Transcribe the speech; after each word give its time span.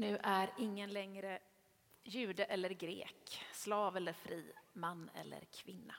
Nu 0.00 0.18
är 0.22 0.50
ingen 0.58 0.90
längre 0.90 1.38
jude 2.02 2.44
eller 2.44 2.70
grek, 2.70 3.44
slav 3.52 3.96
eller 3.96 4.12
fri, 4.12 4.52
man 4.72 5.10
eller 5.14 5.40
kvinna. 5.40 5.94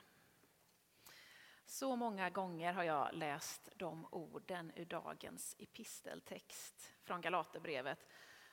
Så 1.65 1.95
många 1.95 2.29
gånger 2.29 2.73
har 2.73 2.83
jag 2.83 3.13
läst 3.13 3.69
de 3.75 4.07
orden 4.11 4.71
ur 4.75 4.85
dagens 4.85 5.55
episteltext 5.59 6.93
från 7.03 7.21
Galaterbrevet 7.21 8.07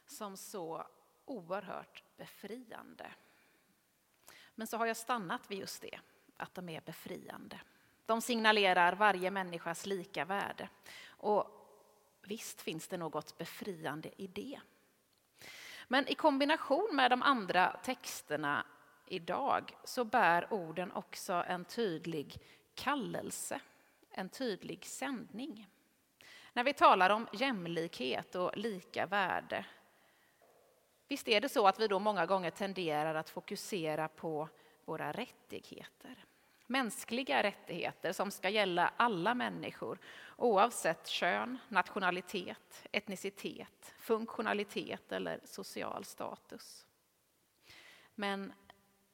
som 0.06 0.36
så 0.36 0.86
oerhört 1.24 2.04
befriande. 2.16 3.14
Men 4.54 4.66
så 4.66 4.76
har 4.76 4.86
jag 4.86 4.96
stannat 4.96 5.50
vid 5.50 5.58
just 5.58 5.82
det, 5.82 6.00
att 6.36 6.54
de 6.54 6.68
är 6.68 6.80
befriande. 6.80 7.60
De 8.06 8.22
signalerar 8.22 8.92
varje 8.92 9.30
människas 9.30 9.86
lika 9.86 10.24
värde. 10.24 10.68
Och 11.06 11.46
visst 12.22 12.60
finns 12.60 12.88
det 12.88 12.96
något 12.96 13.38
befriande 13.38 14.10
i 14.16 14.27
det. 14.27 14.60
Men 15.88 16.09
i 16.09 16.15
kombination 16.15 16.88
med 16.92 17.10
de 17.10 17.23
andra 17.23 17.77
texterna 17.83 18.66
idag 19.06 19.77
så 19.84 20.05
bär 20.05 20.52
orden 20.52 20.92
också 20.92 21.33
en 21.33 21.65
tydlig 21.65 22.41
kallelse, 22.74 23.60
en 24.10 24.29
tydlig 24.29 24.87
sändning. 24.87 25.69
När 26.52 26.65
vi 26.65 26.73
talar 26.73 27.10
om 27.10 27.29
jämlikhet 27.32 28.34
och 28.34 28.56
lika 28.56 29.06
värde, 29.06 29.65
visst 31.09 31.29
är 31.29 31.41
det 31.41 31.48
så 31.48 31.66
att 31.66 31.80
vi 31.80 31.88
då 31.88 31.98
många 31.98 32.27
gånger 32.27 32.51
tenderar 32.51 33.15
att 33.15 33.30
fokusera 33.30 34.09
på 34.09 34.48
våra 34.84 35.12
rättigheter. 35.12 36.24
Mänskliga 36.70 37.42
rättigheter 37.42 38.12
som 38.12 38.30
ska 38.30 38.48
gälla 38.48 38.92
alla 38.96 39.34
människor 39.34 39.98
oavsett 40.36 41.06
kön, 41.06 41.59
nationalitet, 41.68 42.88
etnicitet, 42.92 43.95
funktionalitet 43.98 45.12
eller 45.12 45.40
social 45.45 46.04
status. 46.04 46.87
Men 48.15 48.52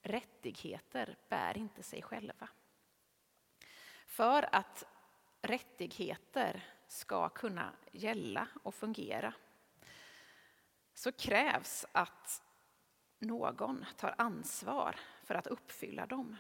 rättigheter 0.02 1.16
bär 1.28 1.58
inte 1.58 1.82
sig 1.82 2.02
själva. 2.02 2.48
För 4.06 4.54
att 4.54 4.84
rättigheter 5.42 6.64
ska 6.86 7.28
kunna 7.28 7.72
gälla 7.92 8.48
och 8.62 8.74
fungera 8.74 9.34
så 10.94 11.12
krävs 11.12 11.86
att 11.92 12.42
någon 13.18 13.84
tar 13.96 14.14
ansvar 14.18 14.96
för 15.22 15.34
att 15.34 15.46
uppfylla 15.46 16.06
dem. 16.06 16.36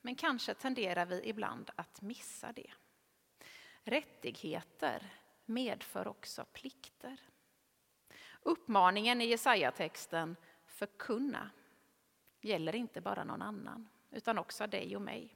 Men 0.00 0.14
kanske 0.14 0.54
tenderar 0.54 1.06
vi 1.06 1.28
ibland 1.28 1.70
att 1.76 2.02
missa 2.02 2.52
det. 2.52 2.70
Rättigheter 3.82 5.12
medför 5.44 6.08
också 6.08 6.44
plikter. 6.52 7.20
Uppmaningen 8.42 9.20
i 9.20 9.26
Jesaja-texten 9.26 10.36
förkunna 10.66 11.50
gäller 12.40 12.74
inte 12.74 13.00
bara 13.00 13.24
någon 13.24 13.42
annan, 13.42 13.88
utan 14.10 14.38
också 14.38 14.66
dig 14.66 14.96
och 14.96 15.02
mig. 15.02 15.34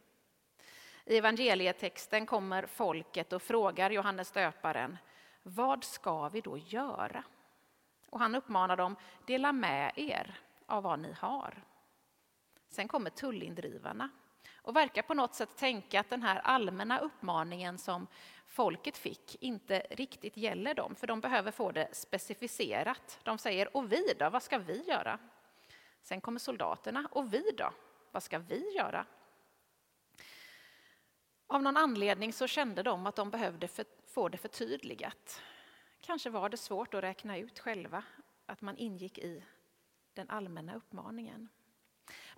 I 1.05 1.17
evangelietexten 1.17 2.27
kommer 2.27 2.67
folket 2.67 3.33
och 3.33 3.43
frågar 3.43 3.91
Johannes 3.91 4.33
döparen, 4.33 4.99
vad 5.43 5.85
ska 5.85 6.29
vi 6.29 6.41
då 6.41 6.59
göra? 6.59 7.25
Och 8.11 8.19
han 8.19 8.35
uppmanar 8.35 8.77
dem, 8.77 8.97
dela 9.27 9.53
med 9.53 9.93
er 9.97 10.41
av 10.67 10.83
vad 10.83 10.99
ni 10.99 11.13
har. 11.13 11.65
Sen 12.69 12.89
kommer 12.89 13.11
tullindrivarna 13.11 14.09
och 14.63 14.77
verkar 14.77 15.03
på 15.03 15.15
något 15.15 15.35
sätt 15.35 15.57
tänka 15.57 16.01
att 16.01 16.11
den 16.11 16.23
här 16.23 16.41
allmänna 16.45 16.99
uppmaningen 16.99 17.79
som 17.79 18.07
folket 18.47 18.97
fick 18.97 19.37
inte 19.43 19.87
riktigt 19.91 20.37
gäller 20.37 20.75
dem, 20.75 20.95
för 20.95 21.07
de 21.07 21.21
behöver 21.21 21.51
få 21.51 21.73
det 21.73 21.89
specificerat. 21.93 23.19
De 23.23 23.39
säger, 23.39 23.77
och 23.77 23.93
vi 23.93 24.15
då, 24.19 24.31
vad 24.31 24.43
ska 24.43 24.59
vi 24.59 24.83
göra? 24.83 25.19
Sen 26.03 26.21
kommer 26.21 26.39
soldaterna, 26.39 27.09
och 27.13 27.35
vi 27.35 27.51
då, 27.57 27.73
vad 28.11 28.23
ska 28.23 28.39
vi 28.39 28.75
göra? 28.77 29.07
Av 31.47 31.63
någon 31.63 31.77
anledning 31.77 32.33
så 32.33 32.47
kände 32.47 32.83
de 32.83 33.07
att 33.07 33.17
de 33.17 33.31
behövde 33.31 33.69
för, 33.69 33.85
få 34.07 34.29
det 34.29 34.39
förtydligat. 34.39 35.43
Kanske 36.01 36.31
var 36.31 36.49
det 36.49 36.57
svårt 36.57 36.95
att 36.95 37.03
räkna 37.03 37.39
ut 37.39 37.59
själva 37.59 38.05
att 38.47 38.61
man 38.61 38.77
ingick 38.77 39.19
i 39.19 39.45
den 40.15 40.31
allmänna 40.31 40.75
uppmaningen. 40.75 41.49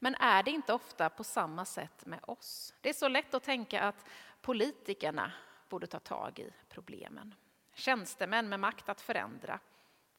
Men 0.04 0.14
är 0.14 0.42
det 0.42 0.50
inte 0.50 0.72
ofta 0.72 1.10
på 1.10 1.24
samma 1.24 1.64
sätt 1.64 2.06
med 2.06 2.20
oss? 2.22 2.74
Det 2.80 2.88
är 2.88 2.92
så 2.92 3.08
lätt 3.08 3.34
att 3.34 3.42
tänka 3.42 3.82
att 3.82 4.04
politikerna 4.40 5.32
borde 5.68 5.86
ta 5.86 5.98
tag 5.98 6.38
i 6.38 6.52
problemen. 6.68 7.34
Tjänstemän 7.74 8.48
med 8.48 8.60
makt 8.60 8.88
att 8.88 9.00
förändra, 9.00 9.60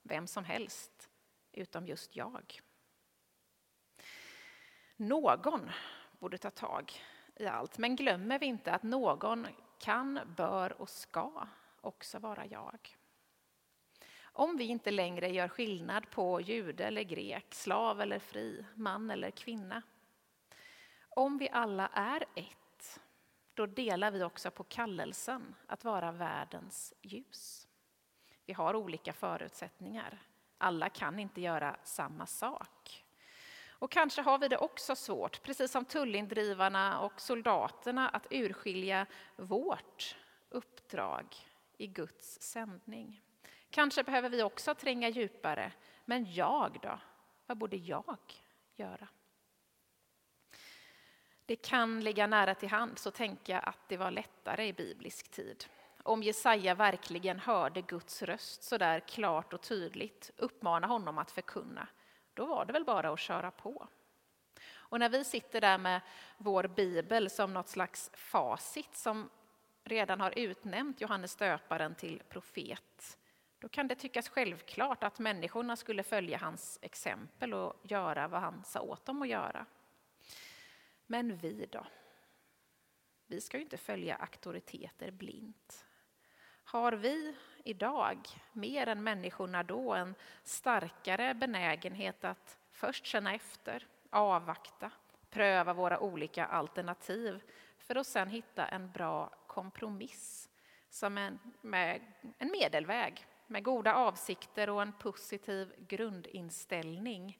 vem 0.01 0.27
som 0.27 0.45
helst, 0.45 1.09
utom 1.51 1.87
just 1.87 2.15
jag. 2.15 2.61
Någon 4.95 5.71
borde 6.19 6.37
ta 6.37 6.51
tag 6.51 6.93
i 7.35 7.45
allt, 7.45 7.77
men 7.77 7.95
glömmer 7.95 8.39
vi 8.39 8.45
inte 8.45 8.71
att 8.71 8.83
någon 8.83 9.47
kan, 9.79 10.19
bör 10.37 10.81
och 10.81 10.89
ska 10.89 11.47
också 11.81 12.19
vara 12.19 12.45
jag. 12.45 12.97
Om 14.37 14.57
vi 14.57 14.63
inte 14.63 14.91
längre 14.91 15.29
gör 15.29 15.47
skillnad 15.47 16.09
på 16.09 16.41
jude 16.41 16.85
eller 16.85 17.03
grek, 17.03 17.45
slav 17.49 18.01
eller 18.01 18.19
fri, 18.19 18.65
man 18.73 19.11
eller 19.11 19.31
kvinna. 19.31 19.81
Om 21.09 21.37
vi 21.37 21.49
alla 21.49 21.87
är 21.93 22.25
ett, 22.35 22.99
då 23.53 23.65
delar 23.65 24.11
vi 24.11 24.23
också 24.23 24.51
på 24.51 24.63
kallelsen 24.63 25.55
att 25.67 25.83
vara 25.83 26.11
världens 26.11 26.93
ljus. 27.01 27.67
Vi 28.45 28.53
har 28.53 28.75
olika 28.75 29.13
förutsättningar. 29.13 30.21
Alla 30.57 30.89
kan 30.89 31.19
inte 31.19 31.41
göra 31.41 31.77
samma 31.83 32.25
sak. 32.25 33.05
Och 33.69 33.91
kanske 33.91 34.21
har 34.21 34.37
vi 34.37 34.47
det 34.47 34.57
också 34.57 34.95
svårt, 34.95 35.43
precis 35.43 35.71
som 35.71 35.85
tullindrivarna 35.85 36.99
och 36.99 37.21
soldaterna, 37.21 38.09
att 38.09 38.27
urskilja 38.29 39.05
vårt 39.35 40.17
uppdrag 40.49 41.35
i 41.77 41.87
Guds 41.87 42.41
sändning. 42.41 43.21
Kanske 43.69 44.03
behöver 44.03 44.29
vi 44.29 44.43
också 44.43 44.75
tränga 44.75 45.09
djupare. 45.09 45.71
Men 46.05 46.33
jag 46.33 46.79
då? 46.81 46.99
Vad 47.45 47.57
borde 47.57 47.77
jag 47.77 48.17
göra? 48.75 49.07
Det 51.45 51.55
kan 51.55 51.99
ligga 52.03 52.27
nära 52.27 52.55
till 52.55 52.69
hands 52.69 53.07
att 53.07 53.13
tänka 53.13 53.59
att 53.59 53.79
det 53.87 53.97
var 53.97 54.11
lättare 54.11 54.67
i 54.67 54.73
biblisk 54.73 55.31
tid. 55.31 55.65
Om 56.03 56.23
Jesaja 56.23 56.75
verkligen 56.75 57.39
hörde 57.39 57.81
Guds 57.81 58.21
röst 58.21 58.63
så 58.63 58.77
där 58.77 58.99
klart 58.99 59.53
och 59.53 59.61
tydligt 59.61 60.31
uppmana 60.37 60.87
honom 60.87 61.17
att 61.17 61.31
förkunna, 61.31 61.87
då 62.33 62.45
var 62.45 62.65
det 62.65 62.73
väl 62.73 62.85
bara 62.85 63.09
att 63.09 63.19
köra 63.19 63.51
på. 63.51 63.87
Och 64.73 64.99
när 64.99 65.09
vi 65.09 65.23
sitter 65.23 65.61
där 65.61 65.77
med 65.77 66.01
vår 66.37 66.67
bibel 66.67 67.29
som 67.29 67.53
något 67.53 67.69
slags 67.69 68.11
facit 68.13 68.95
som 68.95 69.29
redan 69.83 70.21
har 70.21 70.33
utnämnt 70.39 71.01
Johannes 71.01 71.35
döparen 71.35 71.95
till 71.95 72.23
profet, 72.29 73.17
då 73.65 73.69
kan 73.69 73.87
det 73.87 73.95
tyckas 73.95 74.29
självklart 74.29 75.03
att 75.03 75.19
människorna 75.19 75.75
skulle 75.75 76.03
följa 76.03 76.37
hans 76.37 76.79
exempel 76.81 77.53
och 77.53 77.73
göra 77.83 78.27
vad 78.27 78.41
han 78.41 78.63
sa 78.63 78.81
åt 78.81 79.05
dem 79.05 79.21
att 79.21 79.27
göra. 79.27 79.65
Men 81.05 81.37
vi 81.37 81.65
då? 81.71 81.85
Vi 83.27 83.41
ska 83.41 83.57
ju 83.57 83.63
inte 83.63 83.77
följa 83.77 84.15
auktoriteter 84.15 85.11
blint. 85.11 85.85
Har 86.63 86.91
vi 86.91 87.35
idag, 87.63 88.27
mer 88.53 88.87
än 88.87 89.03
människorna 89.03 89.63
då, 89.63 89.93
en 89.93 90.15
starkare 90.43 91.33
benägenhet 91.33 92.25
att 92.25 92.57
först 92.71 93.05
känna 93.05 93.33
efter, 93.33 93.87
avvakta, 94.09 94.91
pröva 95.29 95.73
våra 95.73 95.99
olika 95.99 96.45
alternativ 96.45 97.43
för 97.77 97.95
att 97.95 98.07
sedan 98.07 98.29
hitta 98.29 98.67
en 98.67 98.91
bra 98.91 99.29
kompromiss 99.47 100.49
som 100.89 101.17
en, 101.17 101.39
med 101.61 102.01
en 102.37 102.51
medelväg 102.51 103.27
med 103.47 103.63
goda 103.63 103.93
avsikter 103.93 104.69
och 104.69 104.81
en 104.81 104.93
positiv 104.93 105.73
grundinställning 105.87 107.39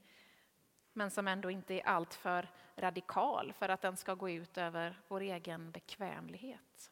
men 0.94 1.12
som 1.12 1.28
ändå 1.28 1.52
inte 1.52 1.74
är 1.74 1.88
alltför 1.88 2.50
radikal 2.76 3.54
för 3.54 3.70
att 3.70 3.82
den 3.82 3.98
ska 3.98 4.14
gå 4.14 4.30
ut 4.30 4.58
över 4.58 5.02
vår 5.08 5.22
egen 5.22 5.72
bekvämlighet. 5.72 6.92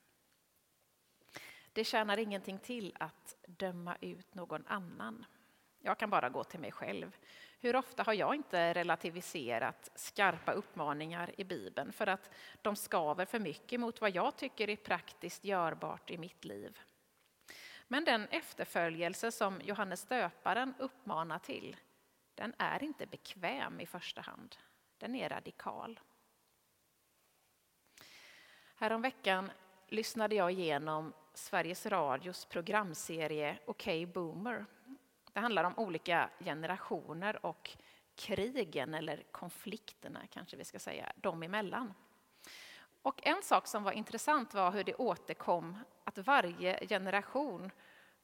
Det 1.74 1.84
tjänar 1.84 2.18
ingenting 2.18 2.60
till 2.60 2.96
att 3.00 3.36
döma 3.48 3.98
ut 4.02 4.36
någon 4.36 4.66
annan. 4.68 5.26
Jag 5.80 5.98
kan 5.98 6.10
bara 6.10 6.30
gå 6.30 6.44
till 6.44 6.60
mig 6.60 6.72
själv. 6.72 7.18
Hur 7.60 7.76
ofta 7.76 8.04
har 8.04 8.14
jag 8.14 8.36
inte 8.36 8.74
relativiserat 8.74 9.92
skarpa 9.96 10.52
uppmaningar 10.52 11.32
i 11.38 11.44
Bibeln 11.44 11.94
för 11.94 12.08
att 12.08 12.30
de 12.62 12.76
skaver 12.76 13.26
för 13.26 13.40
mycket 13.40 13.80
mot 13.80 14.02
vad 14.02 14.16
jag 14.16 14.36
tycker 14.36 14.70
är 14.70 14.76
praktiskt 14.76 15.44
görbart 15.44 16.12
i 16.12 16.18
mitt 16.18 16.46
liv? 16.46 16.80
Men 17.94 18.06
den 18.06 18.28
efterföljelse 18.28 19.32
som 19.32 19.62
Johannes 19.62 20.06
döparen 20.06 20.74
uppmanar 20.80 21.40
till, 21.40 21.78
den 22.36 22.54
är 22.58 22.84
inte 22.84 23.06
bekväm 23.06 23.80
i 23.80 23.86
första 23.86 24.22
hand. 24.22 24.56
Den 24.98 25.16
är 25.16 25.30
radikal. 25.30 26.00
Häromveckan 28.76 29.52
lyssnade 29.88 30.36
jag 30.36 30.52
igenom 30.52 31.14
Sveriges 31.34 31.86
Radios 31.86 32.46
programserie 32.46 33.58
Okej 33.66 34.04
okay 34.04 34.14
Boomer 34.14 34.66
Det 35.34 35.40
handlar 35.40 35.64
om 35.64 35.80
olika 35.80 36.30
generationer 36.40 37.46
och 37.46 37.78
krigen, 38.16 38.94
eller 38.94 39.24
konflikterna 39.32 40.20
kanske 40.30 40.58
vi 40.58 40.66
ska 40.66 40.80
säga, 40.80 41.12
dem 41.16 41.44
emellan. 41.44 41.94
Och 43.02 43.28
en 43.28 43.44
sak 43.44 43.68
som 43.68 43.84
var 43.84 43.92
intressant 43.92 44.54
var 44.54 44.72
hur 44.72 44.84
det 44.84 44.96
återkom 44.96 45.78
att 46.18 46.28
varje 46.28 46.88
generation 46.88 47.72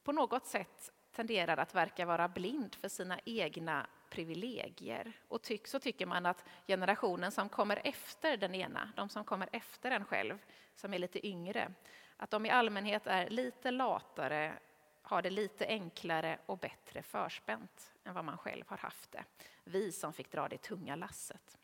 på 0.03 0.12
något 0.12 0.45
sätt 0.45 0.91
tenderar 1.12 1.57
att 1.57 1.75
verka 1.75 2.06
vara 2.06 2.27
blind 2.27 2.75
för 2.75 2.89
sina 2.89 3.19
egna 3.25 3.88
privilegier. 4.09 5.13
Och 5.27 5.41
tyck, 5.41 5.68
så 5.68 5.80
tycker 5.80 6.06
man 6.06 6.25
att 6.25 6.45
generationen 6.68 7.31
som 7.31 7.50
kommer 7.50 7.81
efter 7.83 8.38
den 8.38 8.56
ena, 8.56 8.91
de 8.95 9.09
som 9.09 9.24
kommer 9.24 9.50
efter 9.51 9.91
en 9.91 10.06
själv, 10.06 10.38
som 10.75 10.94
är 10.94 11.00
lite 11.00 11.27
yngre, 11.27 11.71
att 12.18 12.31
de 12.31 12.45
i 12.45 12.50
allmänhet 12.50 13.07
är 13.07 13.30
lite 13.30 13.71
latare, 13.71 14.53
har 15.01 15.21
det 15.21 15.30
lite 15.30 15.65
enklare 15.68 16.39
och 16.45 16.57
bättre 16.57 17.03
förspänt 17.03 17.94
än 18.03 18.13
vad 18.13 18.25
man 18.25 18.38
själv 18.38 18.63
har 18.68 18.77
haft 18.77 19.12
det. 19.12 19.24
Vi 19.63 19.92
som 19.92 20.13
fick 20.13 20.31
dra 20.31 20.47
det 20.47 20.57
tunga 20.57 20.95
lasset. 20.95 21.57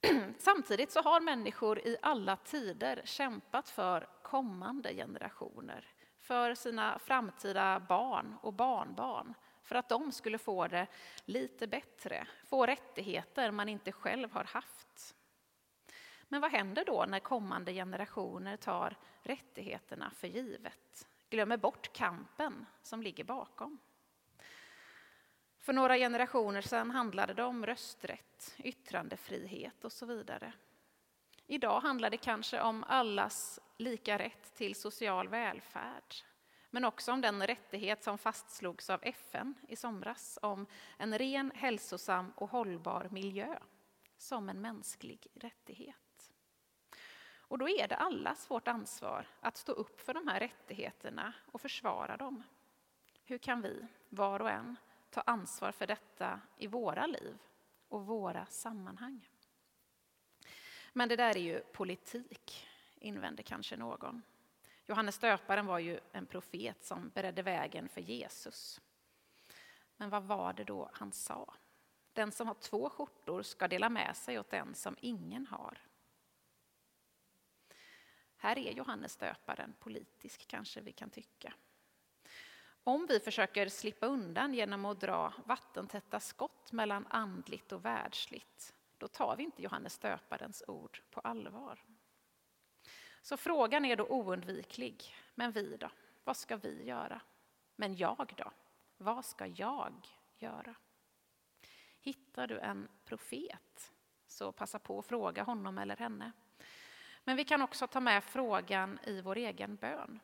Samtidigt 0.38 0.90
så 0.90 1.00
har 1.00 1.20
människor 1.20 1.78
i 1.78 1.96
alla 2.02 2.36
tider 2.36 3.02
kämpat 3.04 3.68
för 3.68 4.08
kommande 4.22 4.94
generationer, 4.94 5.84
för 6.18 6.54
sina 6.54 6.98
framtida 6.98 7.80
barn 7.88 8.36
och 8.42 8.52
barnbarn, 8.52 9.34
för 9.62 9.74
att 9.74 9.88
de 9.88 10.12
skulle 10.12 10.38
få 10.38 10.66
det 10.68 10.86
lite 11.24 11.66
bättre, 11.66 12.26
få 12.46 12.66
rättigheter 12.66 13.50
man 13.50 13.68
inte 13.68 13.92
själv 13.92 14.32
har 14.32 14.44
haft. 14.44 15.14
Men 16.28 16.40
vad 16.40 16.50
händer 16.50 16.84
då 16.84 17.04
när 17.08 17.20
kommande 17.20 17.72
generationer 17.72 18.56
tar 18.56 18.96
rättigheterna 19.22 20.10
för 20.10 20.28
givet? 20.28 21.08
Glömmer 21.30 21.56
bort 21.56 21.92
kampen 21.92 22.66
som 22.82 23.02
ligger 23.02 23.24
bakom? 23.24 23.78
För 25.68 25.72
några 25.72 25.96
generationer 25.96 26.62
sedan 26.62 26.90
handlade 26.90 27.34
det 27.34 27.44
om 27.44 27.66
rösträtt, 27.66 28.54
yttrandefrihet 28.58 29.84
och 29.84 29.92
så 29.92 30.06
vidare. 30.06 30.52
Idag 31.46 31.80
handlar 31.80 32.10
det 32.10 32.16
kanske 32.16 32.60
om 32.60 32.84
allas 32.84 33.60
lika 33.76 34.18
rätt 34.18 34.54
till 34.54 34.74
social 34.74 35.28
välfärd, 35.28 36.14
men 36.70 36.84
också 36.84 37.12
om 37.12 37.20
den 37.20 37.46
rättighet 37.46 38.04
som 38.04 38.18
fastslogs 38.18 38.90
av 38.90 39.00
FN 39.02 39.54
i 39.68 39.76
somras 39.76 40.38
om 40.42 40.66
en 40.98 41.18
ren, 41.18 41.52
hälsosam 41.54 42.32
och 42.36 42.50
hållbar 42.50 43.08
miljö 43.10 43.58
som 44.16 44.48
en 44.48 44.60
mänsklig 44.60 45.26
rättighet. 45.34 46.32
Och 47.36 47.58
då 47.58 47.68
är 47.68 47.88
det 47.88 47.96
allas 47.96 48.50
vårt 48.50 48.68
ansvar 48.68 49.26
att 49.40 49.56
stå 49.56 49.72
upp 49.72 50.00
för 50.00 50.14
de 50.14 50.28
här 50.28 50.40
rättigheterna 50.40 51.32
och 51.52 51.60
försvara 51.60 52.16
dem. 52.16 52.42
Hur 53.24 53.38
kan 53.38 53.62
vi, 53.62 53.86
var 54.08 54.40
och 54.40 54.50
en, 54.50 54.76
ta 55.10 55.20
ansvar 55.20 55.72
för 55.72 55.86
detta 55.86 56.40
i 56.56 56.66
våra 56.66 57.06
liv 57.06 57.38
och 57.88 58.06
våra 58.06 58.46
sammanhang? 58.46 59.28
Men 60.92 61.08
det 61.08 61.16
där 61.16 61.36
är 61.36 61.40
ju 61.40 61.60
politik, 61.60 62.66
invänder 62.94 63.42
kanske 63.42 63.76
någon. 63.76 64.22
Johannes 64.86 65.18
döparen 65.18 65.66
var 65.66 65.78
ju 65.78 66.00
en 66.12 66.26
profet 66.26 66.84
som 66.84 67.08
beredde 67.08 67.42
vägen 67.42 67.88
för 67.88 68.00
Jesus. 68.00 68.80
Men 69.96 70.10
vad 70.10 70.22
var 70.22 70.52
det 70.52 70.64
då 70.64 70.90
han 70.92 71.12
sa? 71.12 71.54
Den 72.12 72.32
som 72.32 72.46
har 72.46 72.54
två 72.54 72.90
skjortor 72.90 73.42
ska 73.42 73.68
dela 73.68 73.88
med 73.88 74.16
sig 74.16 74.38
åt 74.38 74.50
den 74.50 74.74
som 74.74 74.96
ingen 75.00 75.46
har. 75.46 75.78
Här 78.36 78.58
är 78.58 78.72
Johannes 78.72 79.16
döparen 79.16 79.74
politisk, 79.78 80.48
kanske 80.48 80.80
vi 80.80 80.92
kan 80.92 81.10
tycka. 81.10 81.54
Om 82.88 83.06
vi 83.06 83.20
försöker 83.20 83.68
slippa 83.68 84.06
undan 84.06 84.54
genom 84.54 84.84
att 84.84 85.00
dra 85.00 85.32
vattentäta 85.44 86.20
skott 86.20 86.72
mellan 86.72 87.06
andligt 87.10 87.72
och 87.72 87.84
världsligt, 87.84 88.74
då 88.98 89.08
tar 89.08 89.36
vi 89.36 89.42
inte 89.42 89.62
Johannes 89.62 89.98
döparens 89.98 90.62
ord 90.66 91.02
på 91.10 91.20
allvar. 91.20 91.82
Så 93.22 93.36
frågan 93.36 93.84
är 93.84 93.96
då 93.96 94.04
oundviklig. 94.04 95.16
Men 95.34 95.52
vi 95.52 95.76
då? 95.76 95.90
Vad 96.24 96.36
ska 96.36 96.56
vi 96.56 96.84
göra? 96.84 97.20
Men 97.76 97.96
jag 97.96 98.34
då? 98.36 98.50
Vad 98.96 99.24
ska 99.24 99.46
jag 99.46 100.08
göra? 100.38 100.74
Hittar 102.00 102.46
du 102.46 102.58
en 102.58 102.88
profet, 103.04 103.92
så 104.26 104.52
passa 104.52 104.78
på 104.78 104.98
att 104.98 105.06
fråga 105.06 105.42
honom 105.42 105.78
eller 105.78 105.96
henne. 105.96 106.32
Men 107.24 107.36
vi 107.36 107.44
kan 107.44 107.62
också 107.62 107.86
ta 107.86 108.00
med 108.00 108.24
frågan 108.24 108.98
i 109.04 109.20
vår 109.20 109.36
egen 109.36 109.76
bön. 109.76 110.20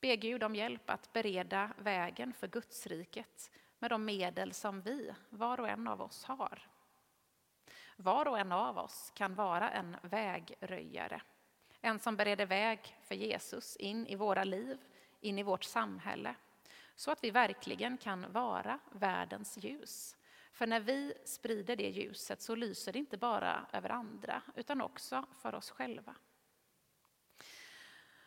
Be 0.00 0.16
Gud 0.16 0.42
om 0.42 0.54
hjälp 0.54 0.90
att 0.90 1.12
bereda 1.12 1.70
vägen 1.78 2.32
för 2.32 2.48
Gudsriket 2.48 3.50
med 3.78 3.90
de 3.90 4.04
medel 4.04 4.52
som 4.52 4.80
vi, 4.80 5.14
var 5.30 5.60
och 5.60 5.68
en 5.68 5.88
av 5.88 6.02
oss, 6.02 6.24
har. 6.24 6.68
Var 7.96 8.28
och 8.28 8.38
en 8.38 8.52
av 8.52 8.78
oss 8.78 9.12
kan 9.14 9.34
vara 9.34 9.70
en 9.70 9.96
vägröjare 10.02 11.22
en 11.86 11.98
som 11.98 12.16
bereder 12.16 12.46
väg 12.46 12.96
för 13.02 13.14
Jesus 13.14 13.76
in 13.76 14.06
i 14.06 14.16
våra 14.16 14.44
liv, 14.44 14.78
in 15.20 15.38
i 15.38 15.42
vårt 15.42 15.64
samhälle. 15.64 16.34
Så 16.94 17.10
att 17.10 17.24
vi 17.24 17.30
verkligen 17.30 17.98
kan 17.98 18.32
vara 18.32 18.78
världens 18.92 19.58
ljus. 19.58 20.16
För 20.52 20.66
när 20.66 20.80
vi 20.80 21.14
sprider 21.24 21.76
det 21.76 21.88
ljuset 21.90 22.42
så 22.42 22.54
lyser 22.54 22.92
det 22.92 22.98
inte 22.98 23.16
bara 23.16 23.66
över 23.72 23.90
andra 23.90 24.42
utan 24.54 24.80
också 24.80 25.24
för 25.42 25.54
oss 25.54 25.70
själva. 25.70 26.14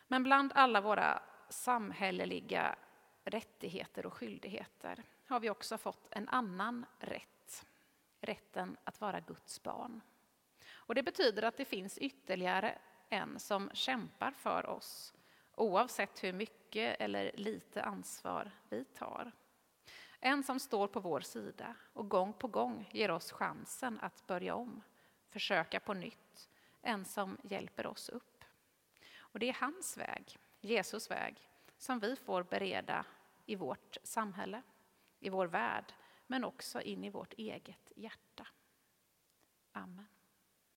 Men 0.06 0.22
bland 0.22 0.52
alla 0.54 0.80
våra 0.80 1.22
samhälleliga 1.50 2.76
rättigheter 3.24 4.06
och 4.06 4.14
skyldigheter 4.14 5.02
har 5.26 5.40
vi 5.40 5.50
också 5.50 5.78
fått 5.78 6.08
en 6.10 6.28
annan 6.28 6.86
rätt. 6.98 7.66
Rätten 8.20 8.76
att 8.84 9.00
vara 9.00 9.20
Guds 9.20 9.62
barn. 9.62 10.00
Och 10.72 10.94
det 10.94 11.02
betyder 11.02 11.42
att 11.42 11.56
det 11.56 11.64
finns 11.64 11.98
ytterligare 11.98 12.78
en 13.08 13.38
som 13.38 13.70
kämpar 13.72 14.30
för 14.30 14.66
oss 14.66 15.14
oavsett 15.60 16.24
hur 16.24 16.32
mycket 16.32 17.00
eller 17.00 17.32
lite 17.34 17.82
ansvar 17.82 18.50
vi 18.68 18.84
tar. 18.84 19.32
En 20.20 20.42
som 20.42 20.60
står 20.60 20.88
på 20.88 21.00
vår 21.00 21.20
sida 21.20 21.74
och 21.92 22.08
gång 22.08 22.32
på 22.32 22.48
gång 22.48 22.88
ger 22.92 23.10
oss 23.10 23.32
chansen 23.32 24.00
att 24.00 24.26
börja 24.26 24.54
om, 24.54 24.82
försöka 25.28 25.80
på 25.80 25.94
nytt. 25.94 26.50
En 26.82 27.04
som 27.04 27.36
hjälper 27.42 27.86
oss 27.86 28.08
upp. 28.08 28.44
Och 29.18 29.38
Det 29.38 29.48
är 29.48 29.56
hans 29.60 29.96
väg, 29.96 30.38
Jesus 30.60 31.10
väg, 31.10 31.48
som 31.76 31.98
vi 31.98 32.16
får 32.16 32.42
bereda 32.42 33.04
i 33.46 33.56
vårt 33.56 33.96
samhälle, 34.02 34.62
i 35.20 35.28
vår 35.28 35.46
värld, 35.46 35.92
men 36.26 36.44
också 36.44 36.80
in 36.80 37.04
i 37.04 37.10
vårt 37.10 37.32
eget 37.32 37.92
hjärta. 37.96 38.46
Amen. 39.72 40.06